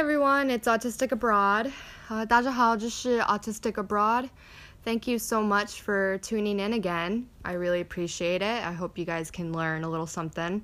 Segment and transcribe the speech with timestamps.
[0.00, 1.72] everyone, it's Autistic Abroad.
[2.08, 4.30] Uh, 大家好，这是 Autistic Abroad.
[4.84, 7.26] Thank you so much for tuning in again.
[7.44, 8.64] I really appreciate it.
[8.64, 10.62] I hope you guys can learn a little something.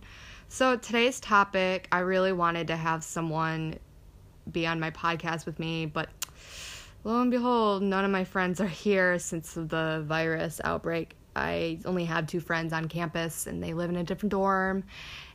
[0.49, 3.79] So, today's topic, I really wanted to have someone
[4.51, 6.09] be on my podcast with me, but
[7.05, 11.17] lo and behold, none of my friends are here since the virus outbreak.
[11.36, 14.84] I only have two friends on campus and they live in a different dorm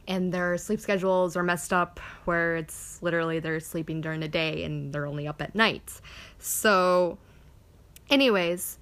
[0.09, 4.65] and their sleep schedules are messed up where it's literally they're sleeping during the day
[4.65, 6.01] and they're only up at night.
[6.39, 7.19] So,
[8.11, 8.79] anyways,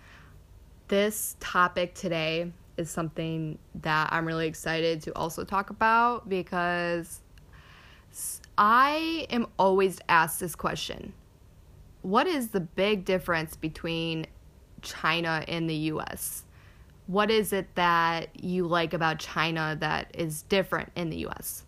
[0.88, 7.20] this topic today is something that I'm really excited to also talk about because
[8.58, 11.12] I am always asked this question
[12.02, 14.26] What is the big difference between
[14.82, 16.44] China and the US?
[17.06, 21.64] What is it that you like about China that is different in the US?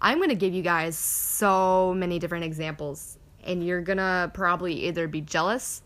[0.00, 4.86] I'm going to give you guys so many different examples, and you're going to probably
[4.86, 5.82] either be jealous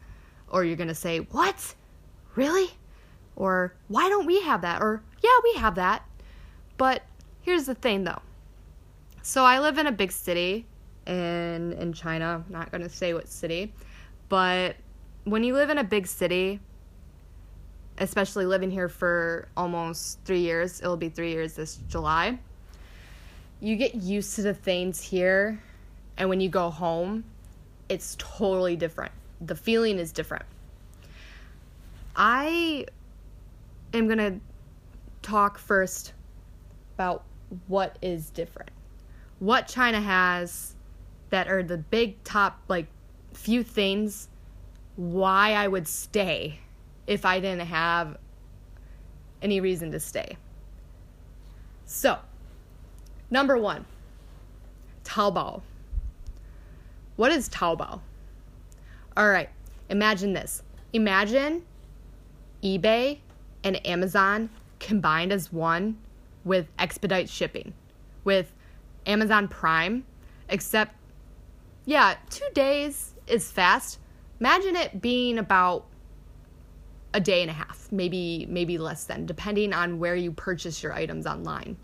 [0.49, 1.75] or you're going to say, What?
[2.35, 2.71] Really?
[3.37, 4.83] Or why don't we have that?
[4.83, 6.07] Or yeah, we have that.
[6.77, 7.03] But
[7.41, 8.21] here's the thing though.
[9.23, 10.67] So I live in a big city
[11.07, 12.45] in in China.
[12.47, 13.73] I'm not going to say what city,
[14.29, 14.77] but
[15.25, 16.61] when you live in a big city,
[18.03, 20.81] especially living here for almost three years.
[20.81, 22.39] It'll be three years this July.
[23.61, 25.63] You get used to the things here,
[26.17, 27.23] and when you go home,
[27.89, 29.13] it's totally different.
[29.41, 30.45] The feeling is different.
[32.17, 32.87] I
[33.95, 34.41] am going to
[35.23, 36.13] talk first
[36.95, 37.23] about
[37.69, 38.71] what is different.
[39.39, 40.75] What China has
[41.31, 42.87] that are the big top, like,
[43.33, 44.29] few things
[44.97, 46.59] why I would stay
[47.07, 48.17] if I didn't have
[49.41, 50.37] any reason to stay.
[51.85, 52.19] So,
[53.31, 53.85] number one,
[55.05, 55.63] Taobao.
[57.17, 58.01] What is Taobao?
[59.17, 59.51] All right,
[59.91, 60.63] imagine this.
[60.93, 61.65] Imagine
[62.63, 63.19] eBay
[63.65, 65.99] and Amazon combined as one
[66.45, 67.75] with expedite shipping,
[68.25, 68.53] with
[69.07, 70.05] Amazon Prime,
[70.49, 70.95] except,
[71.85, 73.99] yeah, two days is fast.
[74.41, 75.87] Imagine it being about
[77.15, 80.93] a day and a half, maybe maybe less than, depending on where you purchase your
[80.93, 81.77] items online.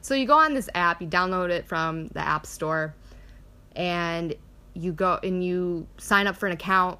[0.00, 2.94] So you go on this app, you download it from the App Store,
[3.74, 4.34] and
[4.74, 6.98] you go and you sign up for an account.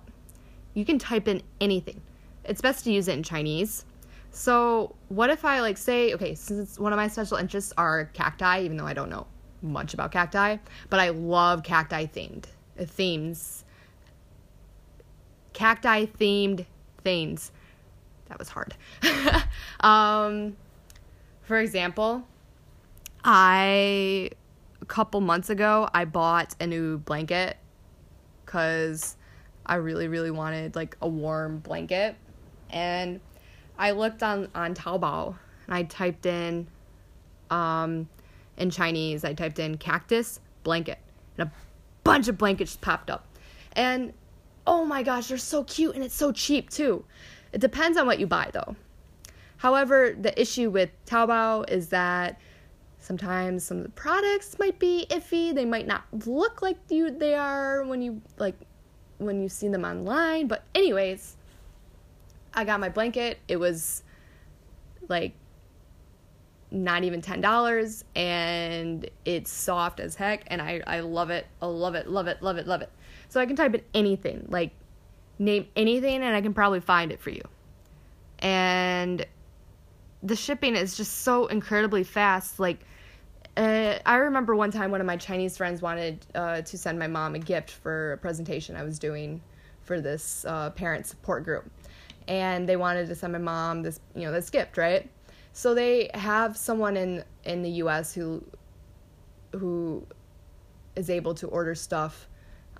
[0.74, 2.00] You can type in anything.
[2.44, 3.84] It's best to use it in Chinese.
[4.30, 8.62] So, what if I like say, okay, since one of my special interests are cacti,
[8.62, 9.26] even though I don't know
[9.62, 10.58] much about cacti,
[10.90, 12.44] but I love cacti themed
[12.78, 13.64] themes.
[15.54, 16.66] Cacti themed
[17.02, 17.50] things
[18.28, 18.74] that was hard.
[19.80, 20.56] um,
[21.42, 22.26] for example,
[23.24, 24.30] I
[24.80, 27.56] a couple months ago I bought a new blanket
[28.44, 29.16] because
[29.64, 32.16] I really really wanted like a warm blanket,
[32.70, 33.20] and
[33.78, 36.66] I looked on on Taobao and I typed in
[37.50, 38.08] um,
[38.56, 40.98] in Chinese I typed in cactus blanket
[41.38, 41.52] and a
[42.04, 43.26] bunch of blankets popped up,
[43.72, 44.12] and
[44.66, 47.04] oh my gosh they're so cute and it's so cheap too.
[47.52, 48.76] It depends on what you buy though.
[49.58, 52.38] However, the issue with Taobao is that
[52.98, 55.54] sometimes some of the products might be iffy.
[55.54, 58.56] They might not look like you they are when you like
[59.18, 60.46] when you see them online.
[60.46, 61.36] But anyways,
[62.52, 63.38] I got my blanket.
[63.48, 64.02] It was
[65.08, 65.34] like
[66.70, 71.46] not even ten dollars and it's soft as heck and I, I love it.
[71.62, 72.90] I love it, love it, love it, love it.
[73.28, 74.46] So I can type in anything.
[74.48, 74.72] Like
[75.38, 77.42] name anything and I can probably find it for you.
[78.38, 79.24] And
[80.22, 82.58] the shipping is just so incredibly fast.
[82.58, 82.80] Like,
[83.56, 87.06] uh, I remember one time one of my Chinese friends wanted uh, to send my
[87.06, 89.40] mom a gift for a presentation I was doing
[89.82, 91.70] for this uh, parent support group,
[92.28, 95.08] and they wanted to send my mom this, you know, this gift, right?
[95.52, 98.12] So they have someone in in the U.S.
[98.12, 98.44] who
[99.52, 100.06] who
[100.96, 102.28] is able to order stuff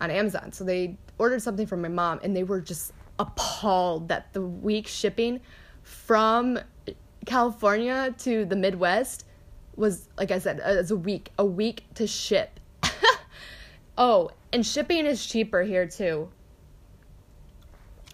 [0.00, 0.52] on Amazon.
[0.52, 4.86] So they ordered something from my mom and they were just appalled that the week
[4.86, 5.40] shipping
[5.82, 6.58] from
[7.24, 9.24] California to the Midwest
[9.76, 12.60] was like I said as a week a week to ship.
[13.98, 16.28] oh, and shipping is cheaper here too.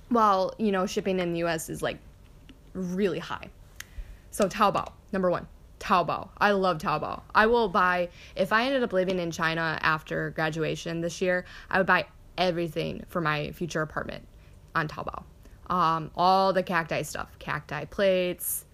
[0.09, 1.99] While, you know, shipping in the US is like
[2.75, 3.49] really high.
[4.31, 5.47] So Taobao, number 1.
[5.83, 6.29] Taobao.
[6.39, 7.23] I love Taobao.
[7.35, 11.79] I will buy if I ended up living in China after graduation this year, I
[11.79, 12.07] would buy
[12.39, 14.27] everything for my future apartment
[14.75, 15.25] on Taobao.
[15.67, 18.65] Um, all the cacti stuff, cacti plates,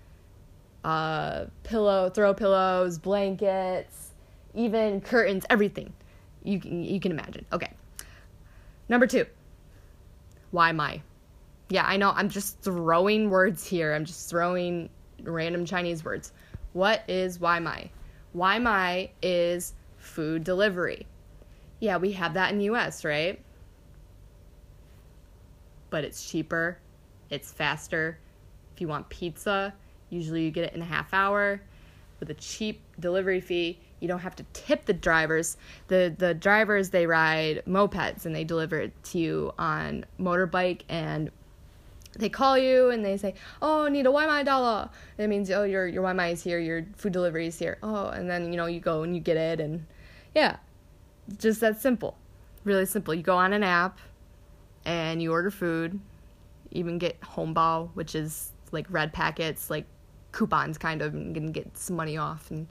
[0.84, 4.10] uh, pillow, throw pillows, blankets,
[4.54, 5.92] even curtains, everything
[6.44, 7.46] you can you can imagine.
[7.52, 7.70] Okay,
[8.88, 9.26] Number two,
[10.52, 11.02] Waimai?
[11.68, 13.94] Yeah, I know I'm just throwing words here.
[13.94, 14.88] I'm just throwing
[15.22, 16.32] random Chinese words.
[16.72, 17.40] What is?
[17.40, 17.58] Why
[18.58, 21.06] my is food delivery.
[21.80, 23.40] Yeah, we have that in the US, right?
[25.90, 26.78] But it's cheaper,
[27.30, 28.18] it's faster.
[28.74, 29.74] If you want pizza,
[30.10, 31.60] usually you get it in a half hour
[32.20, 33.78] with a cheap delivery fee.
[34.00, 35.56] You don't have to tip the drivers.
[35.88, 41.30] The the drivers they ride mopeds and they deliver it to you on motorbike and
[42.12, 45.86] they call you and they say, "Oh, need a Waimai dollar." It means, "Oh, your
[45.86, 46.58] your Waimai is here.
[46.58, 49.36] Your food delivery is here." Oh, and then you know you go and you get
[49.36, 49.86] it, and
[50.34, 50.56] yeah,
[51.38, 52.16] just that simple,
[52.64, 53.14] really simple.
[53.14, 53.98] You go on an app,
[54.84, 55.98] and you order food.
[56.70, 59.86] Even get hongbao, which is like red packets, like
[60.32, 62.66] coupons, kind of, and can get some money off and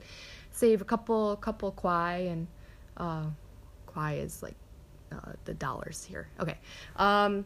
[0.52, 2.46] save a couple couple kwai and
[2.96, 3.24] uh,
[3.86, 4.56] kwai is like
[5.12, 6.28] uh, the dollars here.
[6.40, 6.58] Okay.
[6.96, 7.44] Um,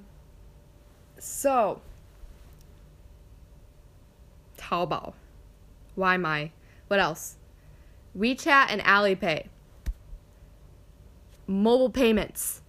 [1.23, 1.81] so
[4.59, 5.13] Taobao.
[5.97, 6.51] Waimai?
[6.89, 7.37] What else?
[8.19, 9.47] WeChat and Alipay.
[11.47, 12.63] Mobile payments.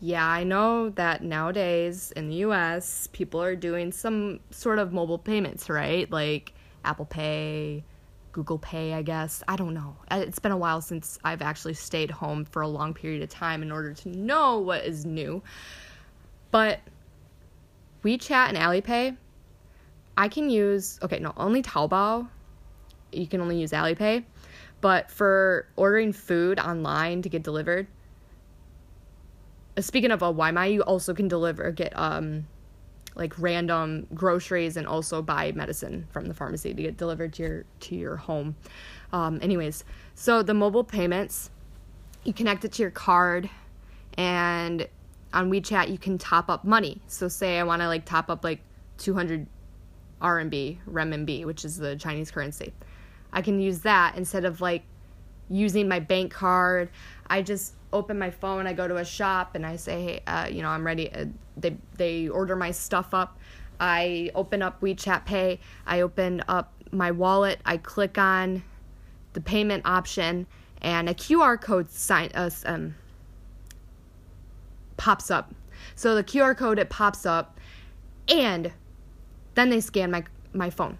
[0.00, 5.18] Yeah, I know that nowadays in the US, people are doing some sort of mobile
[5.18, 6.10] payments, right?
[6.10, 6.52] Like
[6.84, 7.82] Apple Pay,
[8.32, 9.42] Google Pay, I guess.
[9.48, 9.96] I don't know.
[10.10, 13.28] Uh, it's been a while since I've actually stayed home for a long period of
[13.28, 15.42] time in order to know what is new.
[16.50, 16.80] But
[18.04, 19.16] WeChat and Alipay,
[20.16, 22.28] I can use, okay, no, only Taobao.
[23.12, 24.24] You can only use Alipay.
[24.80, 27.88] But for ordering food online to get delivered,
[29.76, 32.46] uh, speaking of a Waimai, you also can deliver, get um,
[33.16, 37.64] like random groceries and also buy medicine from the pharmacy to get delivered to your
[37.80, 38.54] to your home.
[39.12, 39.84] Um, anyways,
[40.14, 41.50] so the mobile payments,
[42.24, 43.50] you connect it to your card,
[44.16, 44.86] and
[45.32, 47.00] on WeChat you can top up money.
[47.06, 48.60] So say I want to like top up like
[48.98, 49.46] 200
[50.20, 52.72] RMB, renminbi, which is the Chinese currency.
[53.32, 54.82] I can use that instead of like
[55.48, 56.90] using my bank card.
[57.28, 60.48] I just open my phone, I go to a shop and I say, "Hey, uh,
[60.50, 61.26] you know, I'm ready." Uh,
[61.56, 63.38] they they order my stuff up.
[63.80, 65.60] I open up WeChat Pay.
[65.86, 67.60] I open up my wallet.
[67.64, 68.62] I click on
[69.34, 70.46] the payment option
[70.82, 72.94] and a QR code sign uh, um,
[74.98, 75.54] pops up.
[75.94, 77.58] So the QR code it pops up
[78.28, 78.70] and
[79.54, 80.98] then they scan my my phone.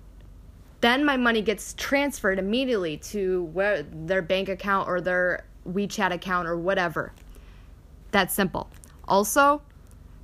[0.80, 6.48] Then my money gets transferred immediately to where their bank account or their WeChat account
[6.48, 7.12] or whatever.
[8.12, 8.70] That's simple.
[9.06, 9.60] Also,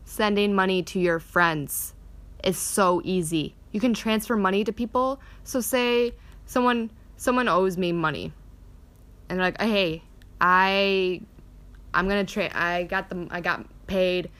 [0.05, 1.95] sending money to your friends
[2.43, 3.55] is so easy.
[3.73, 5.21] You can transfer money to people.
[5.43, 6.15] So say
[6.47, 8.33] someone someone owes me money.
[9.29, 10.03] And they're like, "Hey,
[10.41, 11.23] I
[11.95, 14.31] I'm to trade I got the I got paid.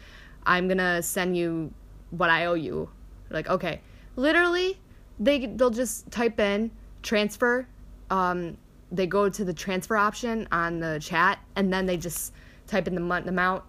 [0.45, 1.73] I'm to send you
[2.11, 2.91] what I owe you."
[3.31, 3.81] Like, okay.
[4.17, 4.79] Literally,
[5.19, 6.71] they they'll just type in
[7.03, 7.67] transfer.
[8.11, 8.57] Um,
[8.93, 12.33] they go to the transfer option on the chat, and then they just
[12.67, 13.65] type in the month amount,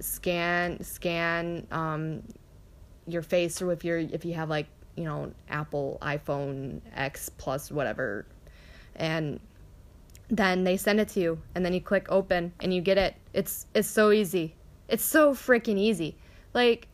[0.00, 2.22] scan scan um,
[3.06, 4.66] your face, or if you're if you have like
[4.96, 8.26] you know Apple iPhone X plus whatever,
[8.94, 9.40] and
[10.28, 13.14] then they send it to you, and then you click open, and you get it.
[13.32, 14.54] It's it's so easy.
[14.88, 16.16] It's so freaking easy.
[16.54, 16.88] Like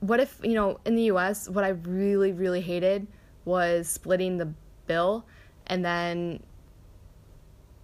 [0.00, 3.06] what if you know in the us what i really really hated
[3.44, 4.52] was splitting the
[4.86, 5.24] bill
[5.66, 6.42] and then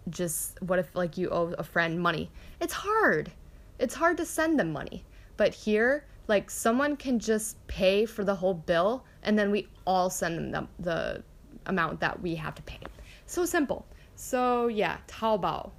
[0.08, 2.30] just what if like you owe a friend money
[2.61, 3.30] it's hard
[3.78, 5.04] it's hard to send them money
[5.37, 10.08] but here like someone can just pay for the whole bill and then we all
[10.08, 11.23] send them the, the
[11.66, 12.78] amount that we have to pay
[13.26, 13.85] so simple
[14.16, 15.70] so yeah taobao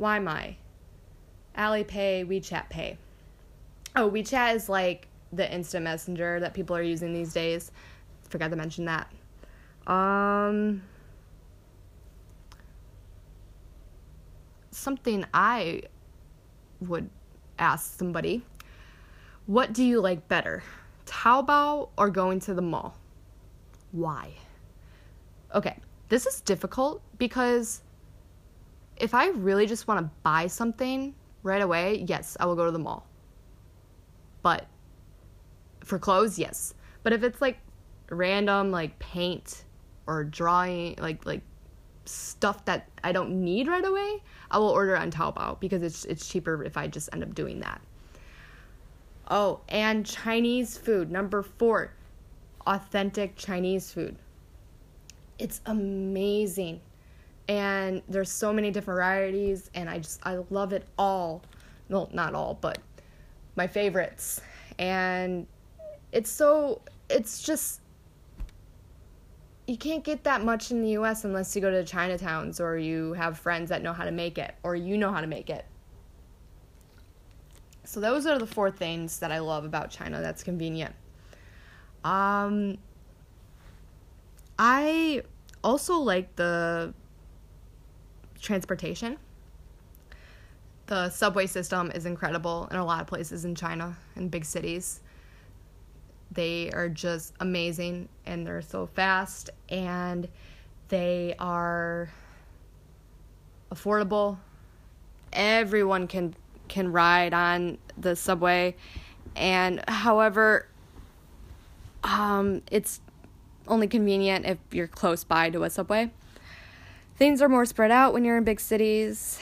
[0.00, 0.56] Waimai
[1.56, 2.98] alipay wechat pay
[3.94, 7.70] oh wechat is like the instant messenger that people are using these days.
[8.28, 9.12] Forgot to mention that.
[9.86, 10.82] Um,
[14.70, 15.82] something I
[16.80, 17.08] would
[17.58, 18.44] ask somebody
[19.46, 20.64] what do you like better,
[21.06, 22.98] Taobao or going to the mall?
[23.92, 24.32] Why?
[25.54, 25.76] Okay,
[26.08, 27.82] this is difficult because
[28.96, 32.72] if I really just want to buy something right away, yes, I will go to
[32.72, 33.06] the mall.
[34.42, 34.66] But
[35.84, 36.74] for clothes, yes.
[37.02, 37.58] But if it's like
[38.10, 39.64] random like paint
[40.06, 41.42] or drawing like like
[42.04, 46.28] stuff that I don't need right away, I will order on Taobao because it's it's
[46.28, 47.80] cheaper if I just end up doing that.
[49.28, 51.10] Oh, and Chinese food.
[51.10, 51.92] Number 4.
[52.66, 54.16] Authentic Chinese food.
[55.38, 56.80] It's amazing.
[57.48, 61.42] And there's so many different varieties and I just I love it all.
[61.88, 62.78] well, not all, but
[63.54, 64.40] my favorites.
[64.78, 65.46] And
[66.12, 67.80] it's so, it's just,
[69.66, 73.12] you can't get that much in the US unless you go to Chinatowns or you
[73.14, 75.64] have friends that know how to make it or you know how to make it.
[77.84, 80.94] So those are the four things that I love about China that's convenient.
[82.04, 82.78] Um
[84.58, 85.22] I
[85.62, 86.94] also like the
[88.40, 89.18] transportation.
[90.86, 95.00] The subway system is incredible in a lot of places in China, in big cities.
[96.30, 100.28] They are just amazing and they're so fast and
[100.88, 102.10] they are
[103.72, 104.38] affordable.
[105.32, 106.34] Everyone can
[106.68, 108.74] can ride on the subway
[109.36, 110.66] and however
[112.02, 113.00] um, it's
[113.68, 116.10] only convenient if you're close by to a subway.
[117.16, 119.38] Things are more spread out when you're in big cities.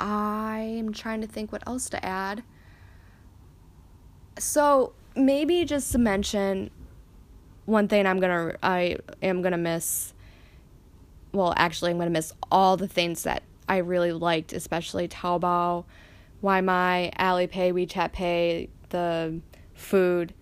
[0.00, 2.42] I'm trying to think what else to add.
[4.38, 6.70] So, maybe just to mention
[7.66, 10.14] one thing I'm going to I am going to miss
[11.32, 15.84] well, actually I'm going to miss all the things that I really liked, especially Taobao,
[16.42, 19.40] Waimai, Alipay, WeChat Pay, the
[19.74, 20.34] food.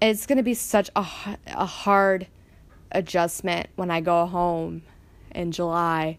[0.00, 1.06] It's going to be such a,
[1.46, 2.26] a hard
[2.92, 4.82] adjustment when I go home
[5.32, 6.18] in July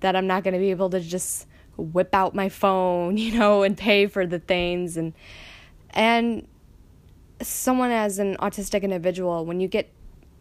[0.00, 1.46] that I'm not going to be able to just
[1.76, 5.12] whip out my phone, you know, and pay for the things and
[5.90, 6.46] and
[7.42, 9.90] someone as an autistic individual when you get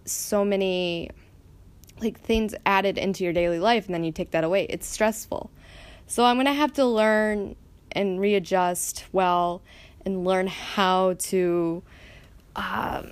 [0.05, 1.09] so many
[2.01, 5.49] like things added into your daily life and then you take that away, it's stressful.
[6.07, 7.55] So I'm going to have to learn
[7.91, 9.61] and readjust well
[10.05, 11.83] and learn how to
[12.55, 13.11] um,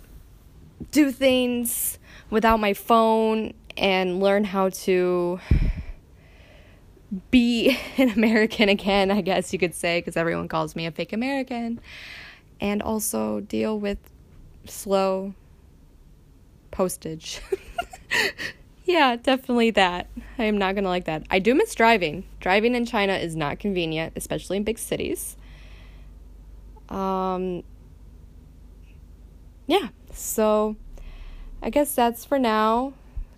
[0.92, 5.40] do things without my phone and learn how to
[7.32, 11.14] be an American again, I guess you could say, because everyone calls me a fake
[11.14, 11.80] American.
[12.62, 13.98] And also deal with
[14.66, 15.34] slow
[16.72, 17.42] postage.
[18.86, 20.08] yeah, definitely that.
[20.38, 21.24] I am not going to like that.
[21.30, 22.26] I do miss driving.
[22.40, 25.36] Driving in China is not convenient, especially in big cities.
[26.90, 27.64] Um,
[29.67, 30.75] yeah, so
[31.62, 32.93] I guess that's for now.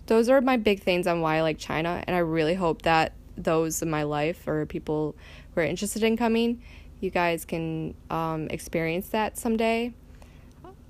[0.06, 3.12] Those are my big things on why I like China, and I really hope that
[3.36, 5.14] those in my life or people
[5.54, 6.62] who are interested in coming,
[7.00, 9.92] you guys can um, experience that someday,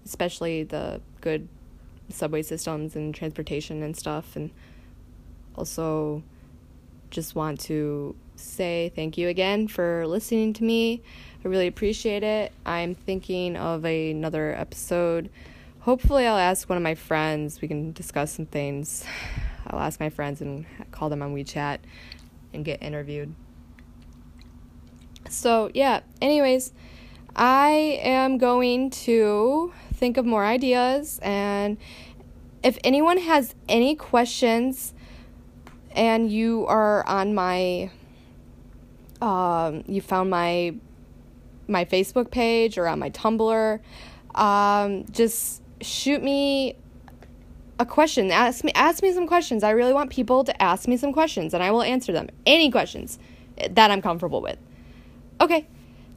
[0.05, 1.49] especially the good
[2.09, 4.37] subway systems and transportation and stuff.
[4.37, 4.51] And
[5.57, 6.23] also,
[7.11, 11.03] just want to say thank you again for listening to me.
[11.45, 12.53] I really appreciate it.
[12.65, 15.31] I'm thinking of another episode.
[15.81, 17.61] Hopefully, I'll ask one of my friends.
[17.61, 19.05] We can discuss some things.
[19.67, 21.79] I'll ask my friends and call them on WeChat
[22.53, 23.35] and get interviewed.
[25.29, 26.73] So, yeah, anyways,
[27.35, 31.79] I am going to think of more ideas and
[32.63, 34.93] if anyone has any questions
[35.93, 37.91] and you are on my
[39.23, 40.75] um, you found my
[41.69, 43.81] my Facebook page or on my Tumblr,
[44.35, 46.77] um, just shoot me
[47.79, 48.31] a question.
[48.31, 49.63] Ask me ask me some questions.
[49.63, 52.29] I really want people to ask me some questions and I will answer them.
[52.47, 53.19] Any questions
[53.71, 54.59] that I'm comfortable with.
[55.41, 55.67] Okay.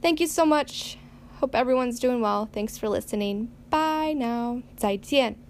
[0.02, 0.98] Thank you so much.
[1.40, 2.50] Hope everyone's doing well.
[2.52, 3.52] Thanks for listening.
[3.70, 4.62] Bye now.
[4.78, 5.49] 再见.